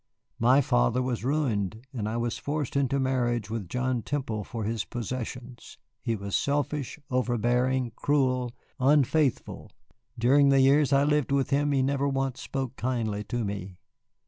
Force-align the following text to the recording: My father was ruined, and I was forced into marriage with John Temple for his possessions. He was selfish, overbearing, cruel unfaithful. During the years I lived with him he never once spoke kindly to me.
My 0.39 0.61
father 0.61 0.99
was 0.99 1.23
ruined, 1.23 1.85
and 1.93 2.09
I 2.09 2.17
was 2.17 2.39
forced 2.39 2.75
into 2.75 2.99
marriage 2.99 3.51
with 3.51 3.69
John 3.69 4.01
Temple 4.01 4.43
for 4.43 4.63
his 4.63 4.83
possessions. 4.83 5.77
He 6.01 6.15
was 6.15 6.35
selfish, 6.35 6.97
overbearing, 7.11 7.91
cruel 7.95 8.49
unfaithful. 8.79 9.71
During 10.17 10.49
the 10.49 10.59
years 10.61 10.91
I 10.91 11.03
lived 11.03 11.31
with 11.31 11.51
him 11.51 11.71
he 11.71 11.83
never 11.83 12.07
once 12.07 12.41
spoke 12.41 12.77
kindly 12.77 13.23
to 13.25 13.45
me. 13.45 13.77